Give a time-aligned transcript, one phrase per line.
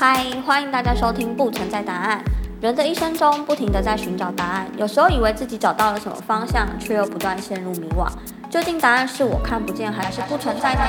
[0.00, 2.24] 嗨，欢迎大家收听《不存在答案》。
[2.64, 8.08] 人的一生中，不停地在寻找答案，有时候以为自己找到了什么方向，却又不断陷入迷惘。
[8.48, 10.80] 究竟答案是我看不见，还是不存在呢？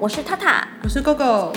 [0.00, 1.52] 我是塔塔，我是 GoGo。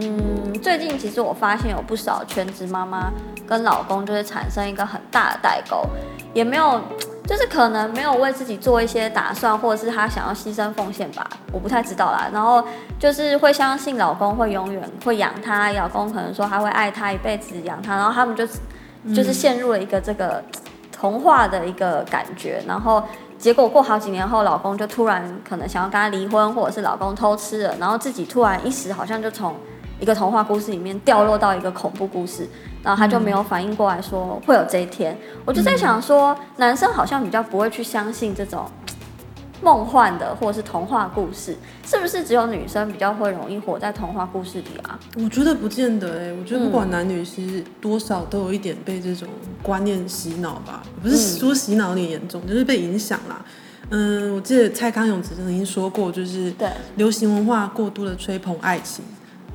[0.00, 3.12] 嗯，最近其实我发现有不少全职妈妈
[3.46, 5.86] 跟老公就是产生一个很大的代沟，
[6.34, 6.82] 也没有。
[7.24, 12.28] 就是可能没有为自己做一些打算，或者是她想要牺牲奉献吧，我不太知道啦。
[12.32, 12.62] 然后
[12.98, 18.46] 就是会相信老公会永远会养她，老公可能说他会爱他一辈子养他，然后他们就
[19.14, 20.42] 就是陷入了一个这个
[20.90, 22.62] 童话的一个感觉。
[22.66, 23.02] 然后
[23.38, 29.54] 结果过好几年后，老公就突然可能想要跟他离婚，或者是老公偷吃了，然后自己突然一时好像就从
[30.02, 32.46] 一个童话故事里面掉落到一个恐怖故事。
[32.82, 35.16] 然后他就没有反应过来，说会有这一天。
[35.44, 38.66] 我就在想说，男生好像比较不会去相信这种
[39.62, 41.56] 梦幻的或者是童话故事，
[41.86, 44.98] 是不是只有女生比较会容易活在童话故事里啊？
[45.14, 49.28] 我觉得不见得哎，我觉得不管男女，其实多少都有一点被这种
[49.62, 50.82] 观念洗脑吧。
[51.00, 53.40] 不是说洗脑有点严重，就是被影响啦。
[53.90, 59.04] 嗯，我记得蔡康永曾经说过，就是对流行文化过度的吹捧爱情。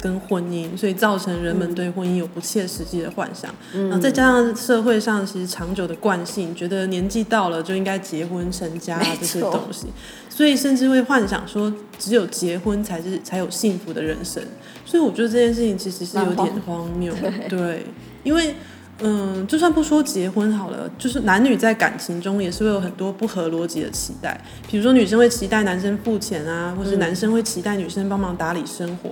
[0.07, 9.87] 跟婚姻，所以造成人们对婚姻有不切实际的幻想，嗯、然后再加上社会上其实长久的惯性，觉得年纪到了就应该结婚成家这些东西，
[10.29, 14.41] 所以甚至会幻想说只有结婚才是才有幸福的人生。
[14.85, 17.85] 所以我觉得这件事情其实是有点荒谬，对，对，
[18.23, 18.55] 因为
[18.99, 29.09] 嗯，就算不说结婚好了，就是男女在感情中也是会有很多不合逻辑的期待，比如说女生会期待男生付钱啊，或是男生会期待女生帮忙打理生活。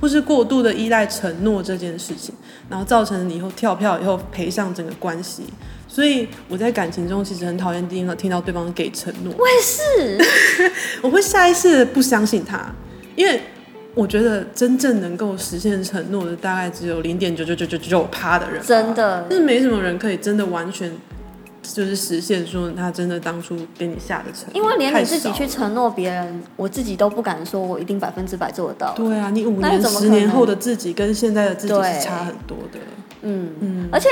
[0.00, 2.34] 或是过度的依赖承诺这件事情，
[2.68, 5.44] 然后造成你以后跳票以后赔上整个关系。
[5.88, 9.32] 所以我在感情中其实很讨厌听到听到对方给承诺。
[9.38, 12.70] 我也是， 我会下意识的不相信他，
[13.14, 13.40] 因为
[13.94, 20.92] 我觉得真正能够实现承诺的大概只有零点九九九九九趴的人，真的，就是没什么人可以真的完全。
[21.74, 28.92] 就是实现说他真的当初给你下的承诺，因为连你自己去承诺别人，我自己都不敢说我一定百分之百做得到。
[28.94, 32.78] 对啊，你五年、十年后的自己跟现在的自己是差很多的。
[33.22, 34.08] 嗯嗯，而且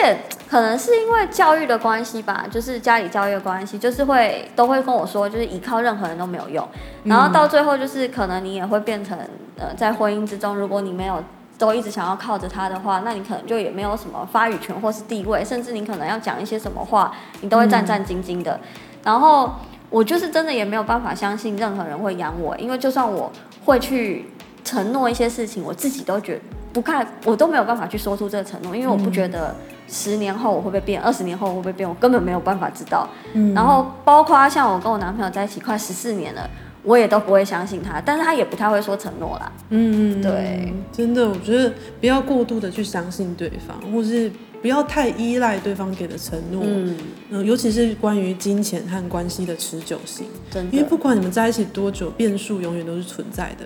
[0.48, 6.66] 可能是因为教育的关系吧，就是家里教育的关系，就是会都会跟我说，就是依靠任何人都没有用。
[7.04, 9.16] 然后到最后，就是可能你也会变成
[9.56, 11.22] 呃，在婚姻之中，如果你没有。
[11.64, 17.10] 都一直想要靠着他的话，那你可能就也没有什么发语权或是地位，甚至你可能要讲一些什么话，
[17.41, 18.52] 你都会战战兢兢的。
[18.52, 18.60] 嗯、
[19.04, 19.50] 然后
[19.88, 23.32] 我就是真的也没有办法相信任何人会养我，因为就算我
[23.64, 24.26] 会去
[24.62, 26.41] 承诺一些事情，我自己都觉得
[26.75, 29.54] 不看，我都没有办法去说出这个承诺，因为我不觉得
[29.88, 33.08] 十年后我会不会变，二十年后我会不会变，我根本没有办法知道。
[33.32, 36.48] 嗯、然后包括像我跟我男朋友在一起快十四年了。
[36.84, 39.50] 我也都不会相信他，但是他也不太会说承诺啦。
[39.71, 44.31] 嗯，对，真的，我觉得不要过度的去相信对方，或是
[44.61, 46.62] 不要太依赖对方给的承诺。
[46.65, 46.97] 嗯，
[47.31, 53.65] 嗯，尤其是关于金钱和关系的持久性，真的，因为不管你们在一起多久，变数永远都是存在的。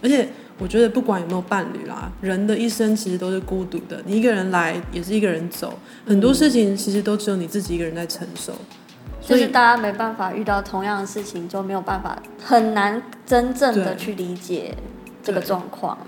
[0.00, 0.28] 而且，
[0.58, 5.76] 我觉得不管有没有伴侣啦，人的一生其实都是孤独的，你一个人来，也是一个人走，
[6.06, 8.52] 很多事情其实都只有你自己一个人在承受。
[9.28, 14.74] 就是大家没办法遇到同样的事情，就没有办法很难真正的去理解
[15.22, 15.98] 这个状况。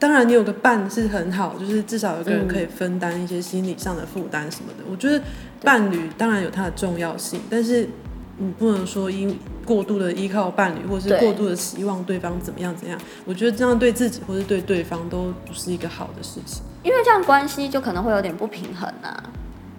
[0.00, 4.84] 当然，你有个伴是很好，就是至少有个人可以分担一些心理上的负担什么的。
[4.84, 5.22] 嗯、我觉得
[5.62, 7.88] 伴侣当然有它的重要性，但是
[8.36, 13.00] 你不能说因过度的依靠伴侣，或是过度的期望对方怎么样怎样。
[13.24, 19.22] 我觉得这样对自己或是对对方都不是一个好的事情，因为这样关系就可能会有点不平衡啊。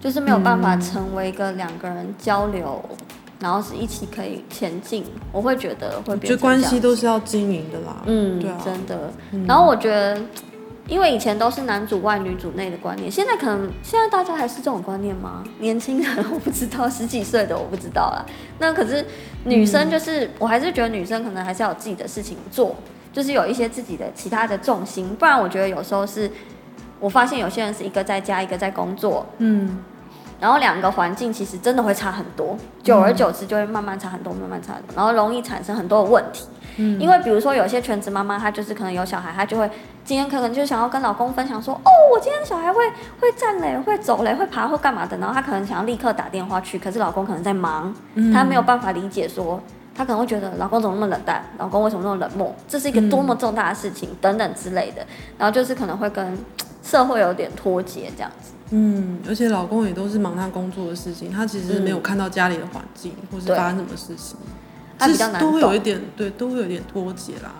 [0.06, 2.96] 就是没有办法成为一个两个人交流，嗯、
[3.40, 5.04] 然后是一起可以前进。
[5.32, 6.36] 我会觉得会变成这样。
[6.36, 7.96] 就关系都是要经营的啦。
[8.04, 9.10] 嗯，对啊，真的。
[9.48, 10.16] 然后我觉得，
[10.86, 15.42] 因为以前都是男主外女主内的观念，现在可能现在大家还是这种观念吗？
[15.58, 18.24] 年轻人我不知道，十几岁的我不知道啦。
[18.60, 19.04] 那可是
[19.42, 22.76] 女生就是，嗯、我还是觉得女生可能还是要有自己的事情做，
[23.12, 25.08] 就是有一些自己的其他的重心。
[25.16, 26.30] 不然我觉得有时候是。
[26.98, 29.84] 我发现有些人是一个在家，一个在工作，嗯，
[30.38, 36.46] 然后两个环境其实真的会差很多，久而久之就会慢慢差很多，慢慢差很多，然后容易产生很多的问题。
[36.78, 39.70] 嗯，因为比如说有些全职妈妈，她就是可能有小孩，她就会
[40.04, 42.86] 今天可能就想要跟老公分享说，哦，我今天的小孩会
[43.18, 47.94] 会站嘞，会走嘞，会爬，会干嘛的，然后她可能想要立刻打电话去，可是老公可能在忙，
[48.32, 49.58] 她没有办法理解说，
[49.94, 55.06] 她可能会觉得老公怎么那么冷淡，老公为什么那么冷漠，这是一个多么重大的事情，等等之类的，
[55.38, 56.38] 然后就是可能会跟。
[56.86, 64.36] 社会有点脱节这样子，嗯，而且老公也都是忙他工作的事情，他其实没有看到家里的环境，嗯、或是发生什么事情，
[64.96, 67.52] 他比较难，都会有一点，对，都会有一点脱节啦。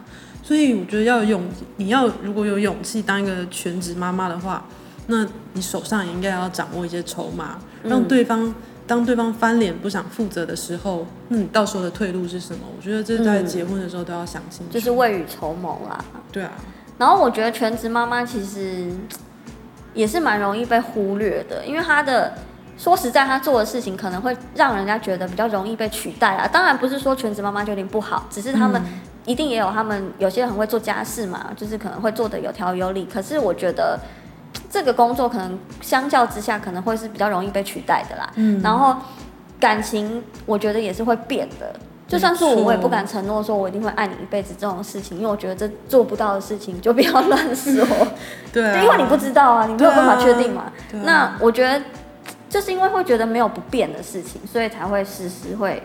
[0.45, 1.43] 所以我觉得要有勇，
[1.77, 4.65] 你要如果有勇气当一个全职妈妈的话，
[5.09, 8.55] 那你手上也应该要掌握一些筹码，让对方、嗯、
[8.87, 12.61] 当对方翻脸不想负责的时候，那你到时候的退路是什么？
[12.77, 16.05] 我觉得这在结婚的时候都要想清楚，就是未雨绸缪啦。
[16.31, 16.53] 对啊。
[16.99, 18.91] 然后我觉得全职妈妈其实
[19.95, 22.33] 也是蛮容易被忽略的，因为她的
[22.79, 26.47] 说实在，她做的事情可能会让人家觉得比较容易被取代啊。
[26.47, 28.83] 当然不是说全职妈妈就一定不好，只是他们。
[28.83, 33.05] 嗯一定也有他们，有些人很会做家事嘛，就是可能会做的有条有理。
[33.13, 33.99] 可是我觉得
[34.71, 38.31] 这个工作可能相较之下，可能会是比较容易被取代的啦。
[38.37, 38.63] 嗯。
[38.63, 38.95] 然后
[39.59, 41.75] 感情，我觉得也是会变的。
[42.09, 47.85] 就算是我，我也不敢承诺说我一定会爱你一辈子这种事情，因为我觉得这做不到的事情就不要乱说。
[48.53, 48.83] 对啊。
[48.83, 50.73] 因为你不知道啊，你没有办法确定嘛。
[51.05, 51.83] 那我觉得
[52.49, 55.83] 就是因为会觉得没有不变的事情，所以才会时时会。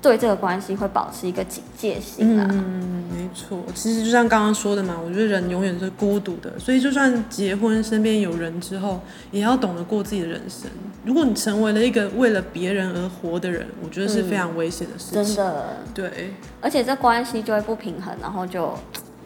[0.00, 2.46] 对这个关系会保持一个警戒心啊。
[2.50, 3.58] 嗯，没错。
[3.74, 9.00] 其实就像刚刚说的嘛，我觉得人永远是孤独的，所以就算结婚，身边有人之后，
[9.30, 10.70] 也要懂得过自己的人生。
[11.04, 15.22] 如果你成为了一个为了别人而活的人，我觉得是非常危险的事情。
[15.22, 15.76] 嗯，真的。
[15.94, 16.34] 对。
[16.60, 18.72] 而且这关系就会不平衡，然后就。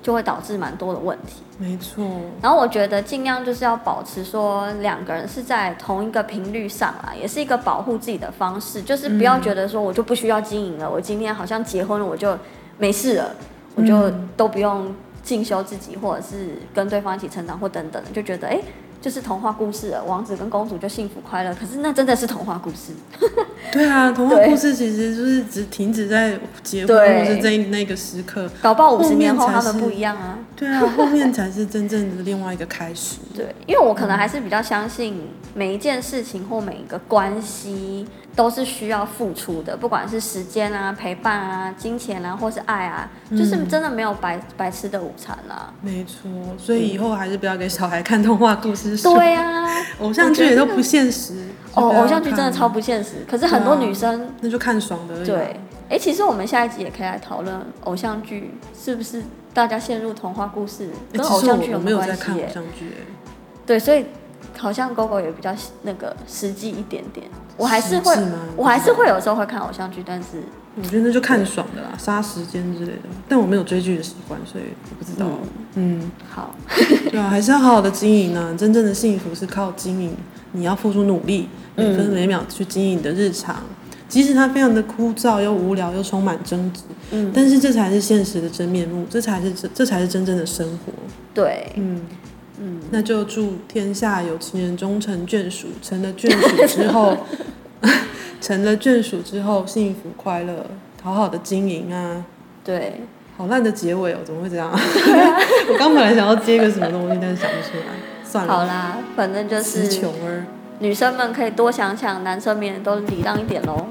[0.03, 2.05] 就会导致蛮多的问题，没错。
[2.43, 12.37] 然后我觉得尽量就是要保持说两个人是在同一个频率上啊，也是一个保护自己的方式，就是不要觉得说我就不需要经营了，我今天好像结婚了我就
[12.79, 13.31] 没事了，
[13.77, 18.61] 我就都不用进修自己，或者是跟对方一起成长或等等，就觉得哎。
[19.03, 21.53] 就是童话故事了，王子跟公主就幸福快乐。
[21.55, 22.93] 可是那真的是童话故事。
[23.73, 30.39] 对啊， 童话故事其实就是只停止在结婚或是这那个时刻，搞不好五十年后他们不一样啊。
[30.55, 33.19] 对啊，后面才是真正的另外一个开始。
[33.35, 35.21] 对，因为我可能还是比较相信
[35.53, 38.07] 每一件事情或每一个关系。
[38.35, 45.73] 都是需要付出的，不管是时间啊、陪伴啊、金钱啊，或是爱啊，嗯、就是真的没有白白吃的午餐啊。
[45.83, 49.15] 没错，所以以后还是不要给小孩看童话故事书。
[49.15, 49.69] 对呀、啊，
[50.01, 51.35] 偶像剧也都不现实。
[51.75, 53.25] 哦，偶像剧真的超不现实。
[53.31, 55.25] 可是很多女生、啊、那就看爽的。
[55.27, 55.37] 对，
[55.91, 62.23] 哎、欸，其实我们下一集也可以来讨论偶像剧是不是大家陷入童话故事，跟偶像剧有没有关系？
[62.23, 63.07] 欸、偶像剧、欸。
[63.67, 64.07] 对，所以。
[64.57, 67.27] 好像狗狗也比较那个实际一点点，
[67.57, 68.17] 我还是会，
[68.57, 70.43] 我还是会有时候会看偶像剧，但是
[70.77, 73.03] 我觉得那就看爽的啦，杀时间之类的。
[73.29, 75.27] 但我没有追剧的习惯，所以我不知道。
[75.75, 76.55] 嗯，嗯好，
[77.11, 78.55] 对啊，还是要好好的经营呢。
[78.57, 80.17] 真正的幸福是靠经营，
[80.53, 90.93] 你要付出努力，每分每秒去经营你的日常，嗯、即使它非常的枯燥又无聊又充满争执，嗯，但是这才是现实的真面目，这才是这这才是真正的生活。
[91.35, 92.01] 对，嗯。
[92.61, 97.17] 嗯，那就祝天下有情人终成眷属，成了眷属之后，
[98.41, 100.67] 成了眷属之后幸福快乐，
[101.03, 102.25] 好好的经营啊。
[102.65, 103.01] 对，
[103.37, 104.71] 好烂的结尾哦，怎么会这样？
[104.73, 107.95] 我刚本来想要接个什么东西，但是想不出来，
[108.25, 108.53] 算了。
[108.53, 110.45] 好啦，反正就是穷儿，
[110.79, 113.87] 女生们可以多想想，男生们都礼让一点喽。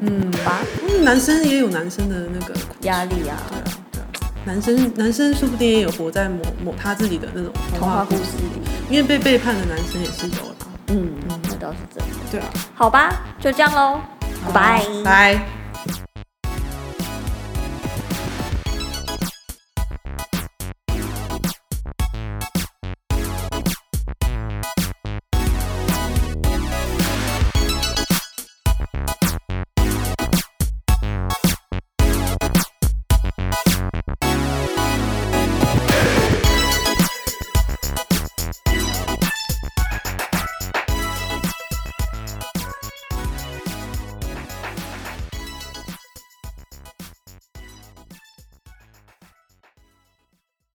[0.00, 0.60] 嗯，吧，
[1.02, 3.36] 男生也有男生的那个压力啊。
[4.44, 8.60] 男生，男生说不定也有活在某某他自己的那种童话故事里，
[8.90, 10.66] 因为被背叛的男生也是有的。
[10.88, 12.14] 嗯，那倒是真的。
[12.30, 14.00] 对啊，好吧，就这样喽，
[14.52, 15.61] 拜拜。